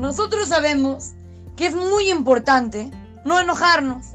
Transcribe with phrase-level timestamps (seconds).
[0.00, 1.12] nosotros sabemos
[1.56, 2.90] que es muy importante
[3.26, 4.06] no enojarnos.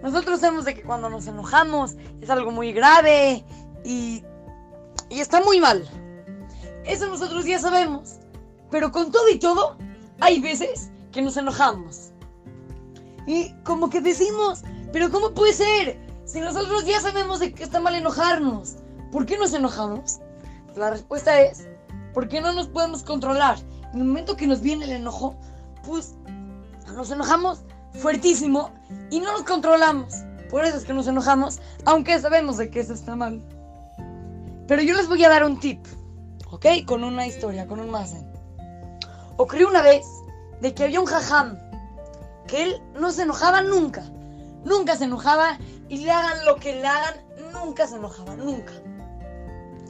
[0.00, 3.44] Nosotros sabemos de que cuando nos enojamos es algo muy grave
[3.84, 4.22] y,
[5.10, 5.84] y está muy mal.
[6.84, 8.20] Eso nosotros ya sabemos.
[8.70, 9.76] Pero con todo y todo,
[10.20, 12.12] hay veces que nos enojamos.
[13.26, 14.62] Y como que decimos,
[14.92, 15.98] pero ¿cómo puede ser?
[16.24, 18.76] Si nosotros ya sabemos de que está mal enojarnos,
[19.10, 20.20] ¿por qué nos enojamos?
[20.76, 21.66] La respuesta es,
[22.14, 23.58] porque no nos podemos controlar.
[23.92, 25.36] En el momento que nos viene el enojo,
[25.84, 26.14] pues
[26.94, 27.60] nos enojamos
[27.94, 28.70] fuertísimo
[29.10, 30.14] y no nos controlamos.
[30.50, 33.42] Por eso es que nos enojamos, aunque sabemos de que eso está mal.
[34.68, 35.84] Pero yo les voy a dar un tip,
[36.50, 36.66] ¿ok?
[36.86, 38.26] Con una historia, con un mazen.
[39.36, 40.04] Ocurrió una vez
[40.60, 41.58] de que había un jajam
[42.46, 44.02] que él no se enojaba nunca.
[44.64, 47.14] Nunca se enojaba y le hagan lo que le hagan,
[47.52, 48.72] nunca se enojaba, nunca.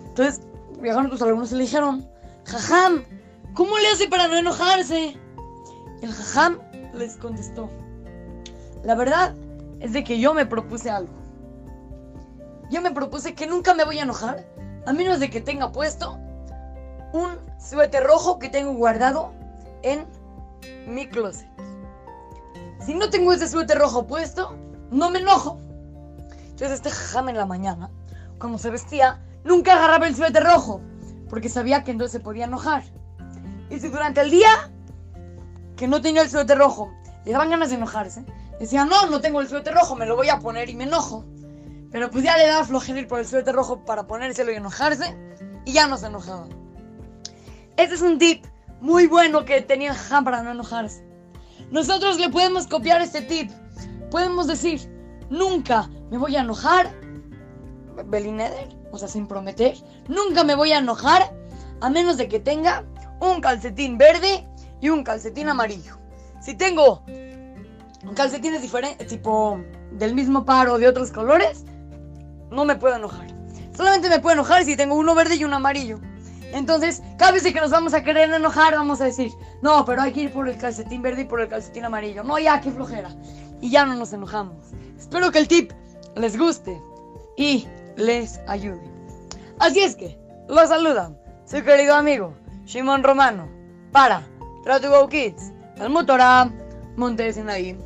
[0.08, 0.41] Entonces,
[0.80, 2.08] viajaron tus alumnos y le dijeron,
[2.44, 3.05] jajam,
[3.56, 5.16] ¿cómo le hace para no enojarse?
[6.03, 6.58] El jajam
[6.94, 7.70] les contestó,
[8.84, 9.34] la verdad
[9.80, 11.12] es de que yo me propuse algo.
[12.70, 14.47] Yo me propuse que nunca me voy a enojar,
[14.86, 16.19] a menos de que tenga puesto
[17.12, 19.33] un suéter rojo que tengo guardado
[19.83, 20.06] en
[20.86, 21.48] mi closet.
[22.84, 24.55] Si no tengo ese suéter rojo puesto,
[24.91, 25.58] no me enojo.
[26.50, 27.91] Entonces este jajam en la mañana,
[28.39, 30.83] cuando se vestía, nunca agarraba el suéter rojo,
[31.30, 32.83] porque sabía que entonces se podía enojar.
[33.70, 34.70] Y si durante el día
[35.77, 36.92] que no tenía el suéter rojo,
[37.25, 38.25] le daban ganas de enojarse,
[38.61, 41.25] decía, no, no tengo el suéter rojo, me lo voy a poner y me enojo.
[41.91, 45.17] Pero pues ya le daba flojera por el suéter rojo para ponérselo y enojarse,
[45.64, 46.47] y ya no se enojaba.
[47.77, 48.45] Este es un tip
[48.81, 51.05] muy bueno que tenía jajam para no enojarse.
[51.70, 53.51] Nosotros le podemos copiar este tip.
[54.11, 54.80] Podemos decir,
[55.30, 56.95] nunca me voy a enojar,
[58.06, 59.75] Belineder, o sea, sin prometer,
[60.08, 61.34] nunca me voy a enojar
[61.80, 62.84] a menos de que tenga
[63.20, 64.47] un calcetín verde
[64.81, 65.98] y un calcetín amarillo.
[66.41, 67.03] Si tengo
[68.14, 69.61] calcetines diferentes, tipo
[69.92, 71.64] del mismo par o de otros colores,
[72.51, 73.27] no me puedo enojar.
[73.77, 76.01] Solamente me puedo enojar si tengo uno verde y uno amarillo.
[76.52, 79.33] Entonces, cada vez que nos vamos a querer enojar, vamos a decir,
[79.63, 82.23] no, pero hay que ir por el calcetín verde y por el calcetín amarillo.
[82.23, 83.11] No, ya, qué flojera.
[83.61, 84.69] Y ya no nos enojamos.
[84.98, 85.73] Espero que el tip
[86.14, 86.80] les guste
[87.36, 88.80] y les ayude.
[89.58, 92.35] Así es que, los saludan su querido amigo
[92.66, 93.48] Shimon Romano
[93.92, 94.27] para
[94.64, 96.50] Try Go Kids, el Motorá
[96.96, 97.78] Montes ahí.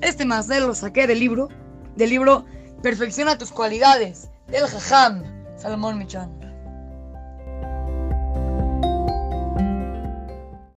[0.00, 1.48] Este más lo saqué del libro,
[1.94, 2.44] del libro
[2.82, 5.22] Perfecciona tus cualidades, del Jajam
[5.56, 6.45] Salomón Michan.